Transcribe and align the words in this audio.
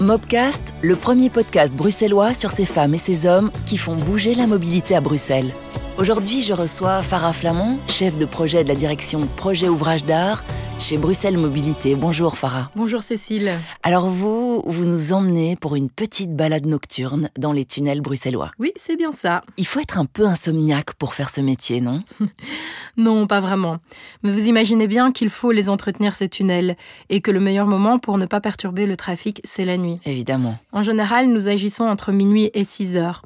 Mobcast, 0.00 0.74
le 0.82 0.94
premier 0.94 1.30
podcast 1.30 1.74
bruxellois 1.74 2.34
sur 2.34 2.50
ces 2.50 2.66
femmes 2.66 2.92
et 2.92 2.98
ces 2.98 3.26
hommes 3.26 3.50
qui 3.64 3.78
font 3.78 3.96
bouger 3.96 4.34
la 4.34 4.46
mobilité 4.46 4.94
à 4.94 5.00
Bruxelles. 5.00 5.54
Aujourd'hui, 5.98 6.42
je 6.42 6.52
reçois 6.52 7.00
Farah 7.02 7.32
Flamand, 7.32 7.78
chef 7.88 8.18
de 8.18 8.26
projet 8.26 8.62
de 8.64 8.68
la 8.68 8.74
direction 8.74 9.26
Projet 9.34 9.66
Ouvrage 9.66 10.04
d'Art 10.04 10.44
chez 10.78 10.98
Bruxelles 10.98 11.38
Mobilité. 11.38 11.94
Bonjour 11.94 12.36
Farah. 12.36 12.70
Bonjour 12.76 13.02
Cécile. 13.02 13.50
Alors 13.82 14.10
vous, 14.10 14.62
vous 14.66 14.84
nous 14.84 15.14
emmenez 15.14 15.56
pour 15.56 15.74
une 15.74 15.88
petite 15.88 16.36
balade 16.36 16.66
nocturne 16.66 17.30
dans 17.38 17.52
les 17.52 17.64
tunnels 17.64 18.02
bruxellois. 18.02 18.50
Oui, 18.58 18.72
c'est 18.76 18.96
bien 18.96 19.12
ça. 19.12 19.40
Il 19.56 19.66
faut 19.66 19.80
être 19.80 19.98
un 19.98 20.04
peu 20.04 20.26
insomniaque 20.26 20.92
pour 20.98 21.14
faire 21.14 21.30
ce 21.30 21.40
métier, 21.40 21.80
non? 21.80 22.02
Non, 22.98 23.26
pas 23.26 23.40
vraiment. 23.40 23.76
Mais 24.22 24.32
vous 24.32 24.48
imaginez 24.48 24.86
bien 24.86 25.12
qu'il 25.12 25.28
faut 25.28 25.52
les 25.52 25.68
entretenir 25.68 26.14
ces 26.14 26.30
tunnels 26.30 26.76
et 27.10 27.20
que 27.20 27.30
le 27.30 27.40
meilleur 27.40 27.66
moment 27.66 27.98
pour 27.98 28.16
ne 28.16 28.24
pas 28.24 28.40
perturber 28.40 28.86
le 28.86 28.96
trafic, 28.96 29.42
c'est 29.44 29.66
la 29.66 29.76
nuit. 29.76 29.98
Évidemment. 30.06 30.56
En 30.72 30.82
général, 30.82 31.28
nous 31.28 31.48
agissons 31.48 31.84
entre 31.84 32.10
minuit 32.10 32.50
et 32.54 32.64
6 32.64 32.96
heures 32.96 33.22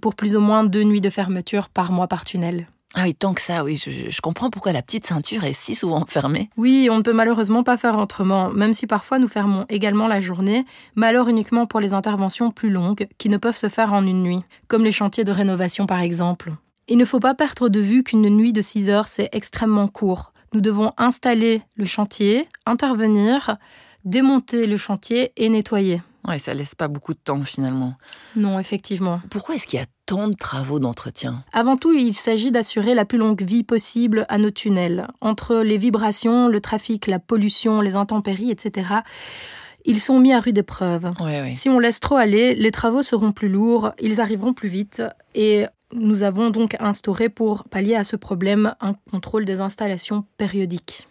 pour 0.00 0.14
plus 0.14 0.36
ou 0.36 0.40
moins 0.40 0.64
deux 0.64 0.84
nuits 0.84 1.00
de 1.00 1.10
fermeture 1.10 1.68
par 1.68 1.92
mois 1.92 2.08
par 2.08 2.24
tunnel. 2.24 2.66
Ah 2.94 3.02
oui, 3.02 3.14
tant 3.14 3.34
que 3.34 3.42
ça, 3.42 3.62
oui, 3.62 3.76
je, 3.76 4.20
comprends 4.22 4.48
pourquoi 4.48 4.72
la 4.72 4.80
petite 4.80 5.06
ceinture 5.06 5.44
est 5.44 5.52
si 5.52 5.74
souvent 5.74 6.06
fermée. 6.06 6.48
Oui, 6.56 6.88
on 6.90 6.96
ne 6.96 7.02
peut 7.02 7.12
malheureusement 7.12 7.62
pas 7.62 7.76
faire 7.76 7.98
autrement, 7.98 8.48
même 8.48 8.72
si 8.72 8.86
parfois 8.86 9.18
nous 9.18 9.28
fermons 9.28 9.66
également 9.68 10.06
la 10.06 10.20
journée, 10.20 10.64
mais 10.94 11.08
alors 11.08 11.28
uniquement 11.28 11.66
pour 11.66 11.80
les 11.80 11.92
interventions 11.92 12.50
plus 12.50 12.70
longues, 12.70 13.06
qui 13.18 13.28
ne 13.28 13.36
peuvent 13.36 13.56
se 13.56 13.68
faire 13.68 13.92
en 13.92 14.06
une 14.06 14.22
nuit, 14.22 14.42
comme 14.68 14.82
les 14.82 14.92
chantiers 14.92 15.24
de 15.24 15.32
rénovation 15.32 15.84
par 15.84 16.00
exemple. 16.00 16.52
Il 16.88 16.96
ne 16.96 17.04
faut 17.04 17.20
pas 17.20 17.34
perdre 17.34 17.68
de 17.68 17.80
vue 17.80 18.02
qu'une 18.02 18.30
nuit 18.30 18.54
de 18.54 18.62
6 18.62 18.88
heures, 18.88 19.08
c'est 19.08 19.28
extrêmement 19.32 19.88
court. 19.88 20.32
Nous 20.54 20.62
devons 20.62 20.92
installer 20.96 21.60
le 21.74 21.84
chantier, 21.84 22.48
intervenir, 22.64 23.58
démonter 24.06 24.66
le 24.66 24.78
chantier 24.78 25.32
et 25.36 25.50
nettoyer. 25.50 26.00
Ouais, 26.28 26.38
ça 26.38 26.54
laisse 26.54 26.74
pas 26.74 26.88
beaucoup 26.88 27.14
de 27.14 27.18
temps 27.18 27.42
finalement. 27.42 27.94
Non, 28.34 28.58
effectivement. 28.58 29.20
Pourquoi 29.30 29.54
est-ce 29.54 29.66
qu'il 29.66 29.78
y 29.78 29.82
a 29.82 29.86
tant 30.06 30.28
de 30.28 30.34
travaux 30.34 30.80
d'entretien? 30.80 31.44
Avant 31.52 31.76
tout, 31.76 31.92
il 31.92 32.12
s'agit 32.14 32.50
d'assurer 32.50 32.94
la 32.94 33.04
plus 33.04 33.18
longue 33.18 33.42
vie 33.42 33.62
possible 33.62 34.26
à 34.28 34.38
nos 34.38 34.50
tunnels. 34.50 35.06
Entre 35.20 35.56
les 35.56 35.78
vibrations, 35.78 36.48
le 36.48 36.60
trafic, 36.60 37.06
la 37.06 37.18
pollution, 37.18 37.80
les 37.80 37.96
intempéries, 37.96 38.50
etc., 38.50 38.88
ils 39.84 40.00
sont 40.00 40.18
mis 40.18 40.32
à 40.32 40.40
rude 40.40 40.58
épreuve. 40.58 41.12
Si 41.54 41.68
on 41.68 41.78
laisse 41.78 42.00
trop 42.00 42.16
aller, 42.16 42.56
les 42.56 42.72
travaux 42.72 43.02
seront 43.02 43.30
plus 43.30 43.48
lourds, 43.48 43.92
ils 44.00 44.20
arriveront 44.20 44.52
plus 44.52 44.68
vite 44.68 45.02
et 45.36 45.66
nous 45.92 46.24
avons 46.24 46.50
donc 46.50 46.76
instauré 46.80 47.28
pour 47.28 47.62
pallier 47.64 47.94
à 47.94 48.02
ce 48.02 48.16
problème 48.16 48.74
un 48.80 48.94
contrôle 49.12 49.44
des 49.44 49.60
installations 49.60 50.24
périodiques. 50.38 51.06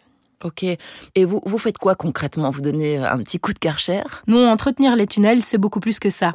Ok. 0.45 0.63
Et 0.63 1.25
vous, 1.25 1.41
vous 1.43 1.57
faites 1.57 1.79
quoi 1.79 1.95
concrètement? 1.95 2.51
Vous 2.51 2.61
donnez 2.61 2.99
euh, 2.99 3.11
un 3.11 3.17
petit 3.17 3.39
coup 3.39 3.51
de 3.51 3.57
karcher? 3.57 4.03
Non, 4.27 4.47
entretenir 4.47 4.95
les 4.95 5.07
tunnels, 5.07 5.41
c'est 5.41 5.57
beaucoup 5.57 5.79
plus 5.79 5.97
que 5.97 6.11
ça. 6.11 6.33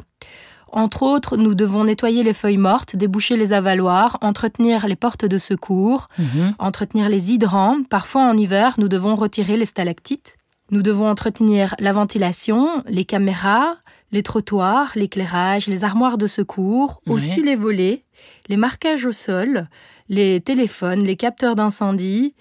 Entre 0.73 1.03
autres, 1.03 1.37
nous 1.37 1.53
devons 1.53 1.85
nettoyer 1.85 2.23
les 2.23 2.33
feuilles 2.33 2.57
mortes, 2.57 2.95
déboucher 2.95 3.37
les 3.37 3.53
avaloirs, 3.53 4.17
entretenir 4.21 4.87
les 4.87 4.95
portes 4.95 5.25
de 5.25 5.37
secours, 5.37 6.09
mhm. 6.17 6.55
entretenir 6.59 7.07
les 7.09 7.31
hydrants. 7.31 7.83
Parfois 7.89 8.23
en 8.23 8.35
hiver, 8.35 8.75
nous 8.77 8.89
devons 8.89 9.15
retirer 9.15 9.55
les 9.57 9.65
stalactites. 9.65 10.37
Nous 10.71 10.81
devons 10.81 11.09
entretenir 11.09 11.75
la 11.79 11.91
ventilation, 11.91 12.83
les 12.87 13.03
caméras, 13.05 13.77
les 14.11 14.23
trottoirs, 14.23 14.91
l'éclairage, 14.95 15.67
les 15.67 15.83
armoires 15.83 16.17
de 16.17 16.27
secours, 16.27 17.01
aussi 17.07 17.41
les 17.41 17.55
volets, 17.55 18.03
les 18.49 18.57
marquages 18.57 19.05
au 19.05 19.11
sol, 19.11 19.67
les 20.07 20.41
téléphones, 20.41 21.03
les 21.03 21.15
capteurs 21.15 21.55
d'incendie, 21.55 22.33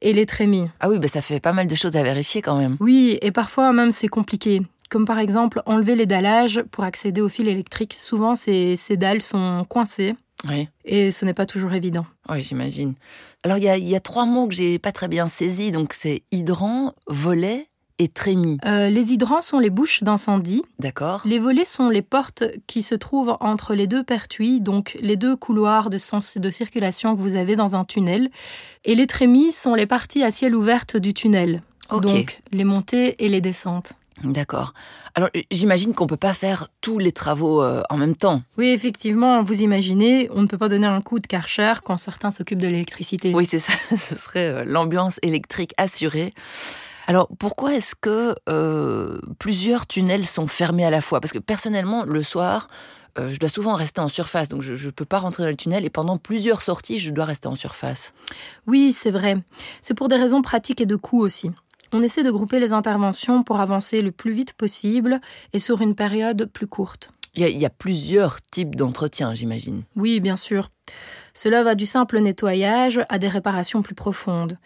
et 0.00 0.12
les 0.12 0.26
trémies. 0.26 0.68
Ah 0.80 0.88
oui, 0.88 0.98
bah 0.98 1.08
ça 1.08 1.22
fait 1.22 1.40
pas 1.40 1.52
mal 1.52 1.66
de 1.68 1.74
choses 1.74 1.96
à 1.96 2.02
vérifier 2.02 2.42
quand 2.42 2.56
même. 2.56 2.76
Oui, 2.80 3.18
et 3.22 3.30
parfois 3.30 3.72
même 3.72 3.90
c'est 3.90 4.08
compliqué. 4.08 4.62
Comme 4.90 5.04
par 5.04 5.18
exemple 5.18 5.62
enlever 5.66 5.96
les 5.96 6.06
dallages 6.06 6.62
pour 6.70 6.84
accéder 6.84 7.20
au 7.20 7.28
fil 7.28 7.48
électrique. 7.48 7.96
Souvent 7.98 8.34
ces, 8.34 8.76
ces 8.76 8.96
dalles 8.96 9.22
sont 9.22 9.64
coincées. 9.68 10.14
Oui. 10.48 10.68
Et 10.84 11.10
ce 11.10 11.24
n'est 11.24 11.34
pas 11.34 11.46
toujours 11.46 11.72
évident. 11.72 12.06
Oui, 12.28 12.42
j'imagine. 12.42 12.94
Alors 13.42 13.58
il 13.58 13.64
y 13.64 13.88
y 13.88 13.96
a, 13.96 14.00
trois 14.00 14.26
mots 14.26 14.46
que 14.46 14.54
j'ai 14.54 14.78
pas 14.78 14.92
très 14.92 15.08
bien 15.08 15.28
saisis. 15.28 15.72
Donc 15.72 15.92
c'est 15.92 16.22
hydrant, 16.30 16.94
volet 17.06 17.68
et 17.98 18.08
trémies. 18.08 18.58
Euh, 18.64 18.88
les 18.88 19.12
hydrants 19.12 19.42
sont 19.42 19.58
les 19.58 19.70
bouches 19.70 20.02
d'incendie. 20.02 20.62
D'accord. 20.78 21.22
Les 21.24 21.38
volets 21.38 21.64
sont 21.64 21.88
les 21.88 22.02
portes 22.02 22.44
qui 22.66 22.82
se 22.82 22.94
trouvent 22.94 23.36
entre 23.40 23.74
les 23.74 23.86
deux 23.86 24.04
pertuis, 24.04 24.60
donc 24.60 24.96
les 25.00 25.16
deux 25.16 25.36
couloirs 25.36 25.90
de 25.90 25.98
sens 25.98 26.38
de 26.38 26.50
circulation 26.50 27.16
que 27.16 27.20
vous 27.20 27.36
avez 27.36 27.56
dans 27.56 27.76
un 27.76 27.84
tunnel. 27.84 28.30
Et 28.84 28.94
les 28.94 29.06
trémies 29.06 29.52
sont 29.52 29.74
les 29.74 29.86
parties 29.86 30.22
à 30.22 30.30
ciel 30.30 30.54
ouvert 30.54 30.84
du 30.94 31.14
tunnel. 31.14 31.62
Donc 31.90 32.40
les 32.52 32.64
montées 32.64 33.24
et 33.24 33.28
les 33.28 33.40
descentes. 33.40 33.94
D'accord. 34.24 34.72
Alors 35.14 35.28
j'imagine 35.50 35.94
qu'on 35.94 36.04
ne 36.04 36.08
peut 36.08 36.16
pas 36.16 36.32
faire 36.32 36.68
tous 36.80 36.98
les 36.98 37.12
travaux 37.12 37.62
euh, 37.62 37.82
en 37.90 37.96
même 37.96 38.14
temps. 38.14 38.42
Oui, 38.56 38.68
effectivement, 38.68 39.42
vous 39.42 39.62
imaginez, 39.62 40.28
on 40.32 40.42
ne 40.42 40.46
peut 40.46 40.58
pas 40.58 40.68
donner 40.68 40.86
un 40.86 41.00
coup 41.02 41.18
de 41.18 41.26
karcher 41.26 41.74
quand 41.84 41.96
certains 41.96 42.30
s'occupent 42.30 42.62
de 42.62 42.66
l'électricité. 42.66 43.32
Oui, 43.34 43.44
c'est 43.44 43.58
ça, 43.58 43.72
ce 43.96 44.16
serait 44.16 44.48
euh, 44.48 44.64
l'ambiance 44.64 45.18
électrique 45.22 45.74
assurée. 45.76 46.32
Alors 47.06 47.28
pourquoi 47.38 47.74
est-ce 47.74 47.94
que 47.94 48.34
euh, 48.48 49.20
plusieurs 49.38 49.86
tunnels 49.86 50.24
sont 50.24 50.46
fermés 50.46 50.84
à 50.84 50.90
la 50.90 51.00
fois? 51.00 51.20
Parce 51.20 51.32
que 51.32 51.38
personnellement, 51.38 52.04
le 52.04 52.22
soir, 52.22 52.68
euh, 53.18 53.28
je 53.28 53.38
dois 53.38 53.48
souvent 53.48 53.74
rester 53.74 54.00
en 54.00 54.08
surface, 54.08 54.48
donc 54.48 54.62
je 54.62 54.86
ne 54.86 54.90
peux 54.90 55.04
pas 55.04 55.18
rentrer 55.18 55.44
dans 55.44 55.48
le 55.48 55.56
tunnel 55.56 55.84
et 55.84 55.90
pendant 55.90 56.18
plusieurs 56.18 56.62
sorties, 56.62 56.98
je 56.98 57.10
dois 57.10 57.24
rester 57.24 57.48
en 57.48 57.56
surface. 57.56 58.12
Oui, 58.66 58.92
c'est 58.92 59.10
vrai. 59.10 59.38
C'est 59.80 59.94
pour 59.94 60.08
des 60.08 60.16
raisons 60.16 60.42
pratiques 60.42 60.80
et 60.80 60.86
de 60.86 60.96
coût 60.96 61.20
aussi. 61.20 61.50
On 61.92 62.02
essaie 62.02 62.24
de 62.24 62.30
grouper 62.30 62.58
les 62.58 62.72
interventions 62.72 63.44
pour 63.44 63.60
avancer 63.60 64.02
le 64.02 64.10
plus 64.10 64.32
vite 64.32 64.54
possible 64.54 65.20
et 65.52 65.60
sur 65.60 65.80
une 65.80 65.94
période 65.94 66.50
plus 66.52 66.66
courte. 66.66 67.10
Il 67.36 67.46
y 67.46 67.66
a, 67.66 67.70
plusieurs 67.70 68.38
types 68.50 68.76
d'entretien, 68.76 69.34
j'imagine. 69.34 69.82
Oui, 69.94 70.20
bien 70.20 70.36
sûr. 70.36 70.70
Cela 71.34 71.62
va 71.62 71.74
du 71.74 71.84
simple 71.84 72.18
nettoyage 72.18 73.00
à 73.10 73.18
des 73.18 73.28
réparations 73.28 73.82
plus 73.82 73.94
profondes. 73.94 74.58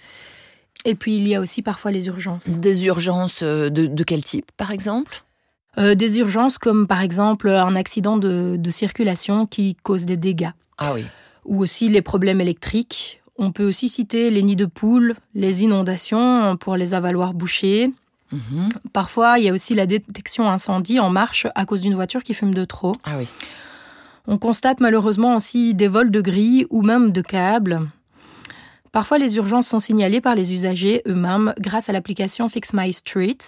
Et 0.85 0.95
puis 0.95 1.17
il 1.17 1.29
y 1.29 1.35
a 1.35 1.41
aussi 1.41 1.63
parfois 1.63 1.91
les 1.91 2.07
urgences. 2.07 2.49
Des 2.59 2.87
urgences 2.87 3.41
euh, 3.43 3.71
de, 3.71 4.05
quel 4.05 4.25
type, 4.25 4.51
par 4.57 4.71
exemple? 4.71 5.25
Euh, 5.79 5.95
Des 5.95 6.19
urgences 6.19 6.59
comme 6.59 6.87
par 6.87 7.01
exemple 7.01 7.49
un 7.49 7.77
accident 7.77 8.17
de, 8.17 8.59
circulation 8.71 9.47
qui 9.47 9.77
cause 9.77 10.07
des 10.07 10.17
dégâts. 10.17 10.51
Ah 10.79 10.93
oui. 10.95 11.05
Ou 11.45 11.63
aussi 11.63 11.89
les 11.89 12.03
problèmes 12.03 12.41
électriques. 12.41 13.23
On 13.39 13.53
peut 13.53 13.67
aussi 13.67 13.89
citer 13.89 14.31
les 14.31 14.43
nids 14.43 14.57
de 14.57 14.67
poules, 14.67 15.15
les 15.35 15.63
inondations 15.63 16.57
pour 16.57 16.77
les 16.77 16.93
avaloirs 16.93 17.35
bouchés. 17.35 17.91
Mhm. 18.33 18.69
Parfois, 18.93 19.39
il 19.39 19.47
y 19.47 19.49
a 19.49 19.53
aussi 19.53 19.75
la 19.75 19.87
détection 19.87 20.49
incendie 20.49 21.01
en 21.01 21.11
marche 21.11 21.47
à 21.55 21.65
cause 21.65 21.81
d'une 21.81 21.95
voiture 21.95 22.23
qui 22.23 22.35
fume 22.35 22.55
de 22.55 22.65
trop. 22.65 22.93
Ah 23.05 23.17
oui. 23.19 23.27
On 24.27 24.39
constate 24.39 24.81
malheureusement 24.81 25.35
aussi 25.35 25.75
des 25.75 25.89
vols 25.89 26.11
de 26.11 26.21
grilles 26.21 26.67
ou 26.71 26.83
même 26.83 27.11
de 27.11 27.23
câbles. 27.23 27.81
Parfois, 28.93 29.19
les 29.19 29.37
urgences 29.37 29.69
sont 29.69 29.79
signalées 29.79 30.21
par 30.21 30.35
les 30.35 30.53
usagers 30.53 31.03
eux-mêmes 31.07 31.55
grâce 31.59 31.89
à 31.89 31.93
l'application 31.93 32.49
Fix 32.49 32.73
My 32.73 32.93
Street, 32.93 33.39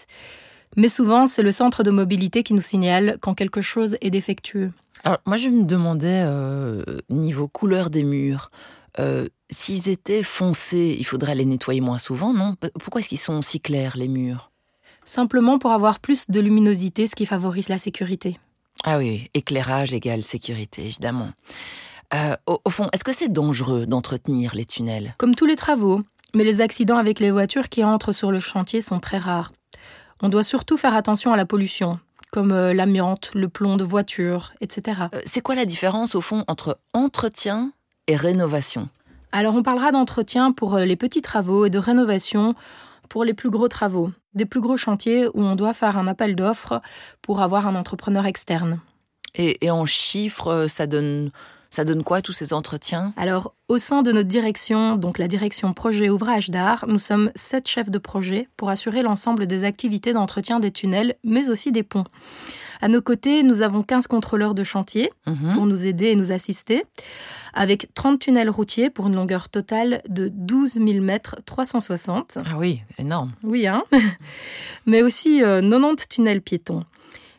mais 0.77 0.89
souvent, 0.89 1.27
c'est 1.27 1.43
le 1.43 1.53
centre 1.53 1.83
de 1.83 1.91
mobilité 1.91 2.43
qui 2.43 2.55
nous 2.55 2.61
signale 2.63 3.19
quand 3.21 3.35
quelque 3.35 3.61
chose 3.61 3.97
est 4.01 4.11
défectueux. 4.11 4.73
Alors, 5.05 5.19
moi, 5.27 5.37
je 5.37 5.49
me 5.49 5.65
demandais, 5.65 6.23
euh, 6.25 6.85
niveau 7.11 7.49
couleur 7.49 7.91
des 7.91 8.05
murs, 8.05 8.51
euh, 8.99 9.29
s'ils 9.51 9.89
étaient 9.89 10.23
foncés, 10.23 10.97
il 10.99 11.05
faudrait 11.05 11.35
les 11.35 11.45
nettoyer 11.45 11.81
moins 11.81 11.99
souvent, 11.99 12.33
non? 12.33 12.57
Pourquoi 12.79 13.01
est-ce 13.01 13.09
qu'ils 13.09 13.19
sont 13.19 13.43
si 13.43 13.61
clairs, 13.61 13.97
les 13.97 14.09
murs? 14.09 14.51
Simplement 15.05 15.59
pour 15.59 15.73
avoir 15.73 15.99
plus 15.99 16.31
de 16.31 16.41
luminosité, 16.41 17.07
ce 17.07 17.17
qui 17.17 17.27
favorise 17.27 17.69
la 17.69 17.79
sécurité. 17.79 18.39
Ah 18.85 18.99
oui, 18.99 19.29
éclairage 19.35 19.93
égale 19.93 20.23
sécurité, 20.23 20.85
évidemment. 20.87 21.31
Euh, 22.15 22.37
au, 22.47 22.71
fond, 22.71 22.89
est-ce 22.93 23.05
que 23.05 23.13
c'est 23.13 23.33
dangereux 23.33 23.87
d'entretenir 23.87 24.55
les 24.55 24.67
tunnels? 24.67 25.15
Comme 25.19 25.35
tous 25.35 25.47
les 25.47 25.57
travaux, 25.57 26.01
mais 26.35 26.45
les 26.45 26.61
accidents 26.61 26.99
avec 26.99 27.21
les 27.21 27.31
voitures 27.31 27.69
qui 27.69 27.85
entrent 27.85 28.13
sur 28.13 28.31
le 28.31 28.39
chantier 28.39 28.83
sont 28.83 29.01
très 29.01 29.19
rares. 29.19 29.53
On 30.21 30.29
doit 30.29 30.43
surtout 30.43 30.77
faire 30.77 30.95
attention 30.95 31.33
à 31.33 31.37
la 31.37 31.47
pollution, 31.47 31.99
comme 32.31 32.53
euh, 32.53 32.75
l'amiante, 32.75 33.31
le 33.35 33.49
plomb 33.49 33.77
de 33.77 33.85
voiture, 33.85 34.53
etc. 34.61 35.03
Euh, 35.15 35.21
c'est 35.25 35.41
quoi 35.41 35.55
la 35.55 35.65
différence 35.65 36.15
au 36.15 36.21
fond 36.21 36.45
entre 36.49 36.79
entretien 36.93 37.73
et 38.07 38.17
rénovation? 38.17 38.89
Alors 39.33 39.55
on 39.55 39.63
parlera 39.63 39.91
d'entretien 39.91 40.53
pour 40.53 40.77
les 40.77 40.97
petits 40.97 41.23
travaux 41.23 41.65
et 41.65 41.71
de 41.71 41.79
rénovation 41.79 42.55
pour 43.09 43.25
les 43.25 43.33
plus 43.33 43.49
gros 43.49 43.69
travaux, 43.69 44.11
des 44.35 44.45
plus 44.45 44.61
gros 44.61 44.77
chantiers 44.77 45.27
où 45.29 45.43
on 45.43 45.57
doit 45.57 45.73
faire 45.73 45.97
un 45.97 46.07
appel 46.07 46.37
d'offres 46.37 46.83
pour 47.23 47.41
avoir 47.41 47.67
un 47.67 47.75
entrepreneur 47.75 48.27
externe. 48.27 48.81
et 49.35 49.71
en 49.71 49.87
chiffres, 49.87 50.67
ça 50.69 50.87
donne 50.87 51.31
ça 51.73 51.87
donne 51.87 52.05
quoi 52.05 52.21
tous 52.21 52.35
ces 52.35 52.53
entretiens? 52.53 53.15
Alors, 53.17 53.55
au 53.69 53.79
sein 53.79 54.03
de 54.03 54.13
notre 54.13 54.29
direction, 54.29 54.97
donc 54.97 55.17
la 55.17 55.27
direction 55.27 55.73
projet 55.73 56.11
ouvrage 56.11 56.51
d'art, 56.51 56.85
nous 56.87 56.99
sommes 56.99 57.33
sept 57.35 57.67
chefs 57.67 57.91
de 57.91 57.97
projet 57.97 58.47
pour 58.59 58.69
assurer 58.69 59.01
l'ensemble 59.01 59.47
des 59.47 59.65
activités 59.65 60.13
d'entretien 60.13 60.61
des 60.61 60.71
tunnels, 60.71 61.17
mais 61.25 61.49
aussi 61.49 61.73
des 61.73 61.83
ponts. 61.83 62.05
À 62.83 62.89
nos 62.89 63.01
côtés, 63.01 63.43
nous 63.43 63.63
avons 63.63 63.83
15 63.83 64.07
contrôleurs 64.07 64.53
de 64.53 64.65
chantier 64.65 65.11
mhm. 65.27 65.55
pour 65.55 65.65
nous 65.65 65.87
aider 65.87 66.09
et 66.09 66.15
nous 66.15 66.31
assister, 66.31 66.85
avec 67.55 67.95
30 67.95 68.19
tunnels 68.19 68.51
routiers 68.51 68.91
pour 68.91 69.07
une 69.07 69.15
longueur 69.15 69.49
totale 69.49 70.03
de 70.11 70.29
12 70.29 70.75
000 70.75 70.87
mètres 71.01 71.37
360. 71.47 72.37
Ah 72.45 72.59
oui, 72.59 72.83
énorme. 72.99 73.33
Oui, 73.45 73.67
hein 73.67 73.83
Mais 74.87 75.01
aussi 75.01 75.39
90 75.39 75.73
euh, 75.73 75.95
tunnels 76.07 76.43
piétons. 76.43 76.85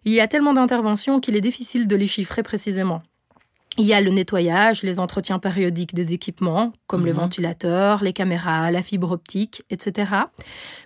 Il 0.05 0.13
y 0.13 0.19
a 0.19 0.27
tellement 0.27 0.53
d'interventions 0.53 1.19
qu'il 1.19 1.35
est 1.35 1.41
difficile 1.41 1.87
de 1.87 1.95
les 1.95 2.07
chiffrer 2.07 2.41
précisément. 2.41 3.03
Il 3.79 3.85
y 3.85 3.93
a 3.93 4.01
le 4.01 4.11
nettoyage, 4.11 4.83
les 4.83 4.99
entretiens 4.99 5.39
périodiques 5.39 5.95
des 5.95 6.13
équipements, 6.13 6.73
comme 6.85 7.05
les 7.05 7.11
Mhm. 7.11 7.17
ventilateurs, 7.21 8.03
les 8.03 8.13
caméras, 8.13 8.69
la 8.69 8.83
fibre 8.83 9.11
optique, 9.11 9.63
etc. 9.71 10.11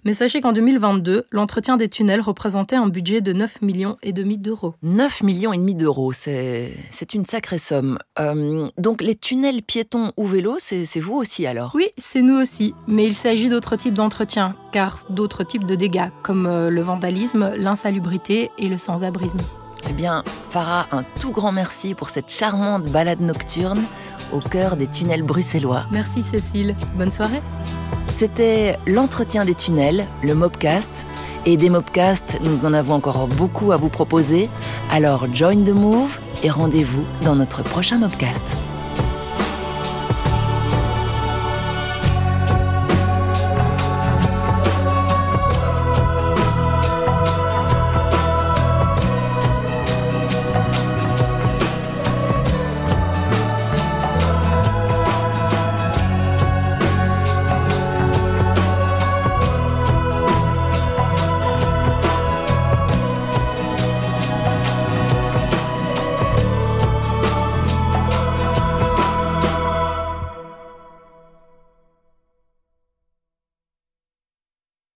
Mais 0.06 0.14
sachez 0.14 0.40
qu'en 0.40 0.54
2022, 0.54 1.26
l'entretien 1.32 1.76
des 1.76 1.90
tunnels 1.90 2.22
représentait 2.22 2.78
un 2.78 2.88
budget 2.88 3.20
de 3.20 3.34
9 3.34 3.62
millions 3.62 3.98
et 4.04 4.14
demi 4.14 4.38
d'euros. 4.38 4.74
9 4.84 5.22
millions 5.24 5.52
et 5.52 5.58
demi 5.58 5.76
d'euros, 5.76 6.14
c'est 6.14 6.72
une 7.14 7.26
sacrée 7.26 7.58
somme. 7.60 8.00
Euh, 8.20 8.68
donc 8.78 9.02
les 9.02 9.16
tunnels 9.16 9.64
piétons 9.64 10.12
ou 10.16 10.26
vélos, 10.26 10.58
c'est 10.60 10.86
vous 11.02 11.16
aussi 11.16 11.46
alors? 11.46 11.72
Oui, 11.76 11.90
c'est 11.98 12.22
nous 12.22 12.36
aussi, 12.40 12.74
mais 12.88 13.06
il 13.06 13.14
s'agit 13.14 13.50
d'autres 13.50 13.76
types 13.76 13.96
d'entretien, 13.96 14.56
car 14.72 15.04
d'autres 15.10 15.44
types 15.44 15.66
de 15.66 15.76
dégâts, 15.76 16.10
comme 16.24 16.46
euh, 16.46 16.70
le 16.70 16.82
vandalisme, 16.82 17.52
l'insalubrité 17.58 18.50
et 18.58 18.70
le 18.70 18.78
sans-abrisme. 18.78 19.40
Eh 19.90 19.94
bien, 19.94 20.24
Farah, 20.50 20.88
un 20.92 21.04
tout 21.22 21.32
grand 21.32 21.52
merci 21.52 21.96
pour 21.96 22.10
cette 22.10 22.30
charmante 22.30 22.84
balade 22.86 23.22
nocturne 23.22 23.82
au 24.34 24.40
cœur 24.40 24.76
des 24.76 24.88
tunnels 24.88 25.24
bruxellois. 25.24 25.86
Merci 25.92 26.22
Cécile, 26.22 26.76
bonne 26.96 27.12
soirée. 27.12 27.42
C'était 28.08 28.78
l'entretien 28.86 29.46
des 29.46 29.56
tunnels, 29.56 30.06
le 30.24 30.34
Mobcast. 30.34 31.06
Et 31.46 31.56
des 31.56 31.70
Mobcasts, 31.70 32.40
nous 32.44 32.66
en 32.66 32.74
avons 32.74 32.96
encore 32.96 33.28
beaucoup 33.28 33.72
à 33.72 33.78
vous 33.78 33.90
proposer. 33.90 34.50
Alors 34.90 35.34
join 35.34 35.64
the 35.64 35.70
move 35.70 36.20
et 36.44 36.50
rendez-vous 36.50 37.06
dans 37.22 37.36
notre 37.36 37.64
prochain 37.64 38.00
Mobcast. 38.00 38.58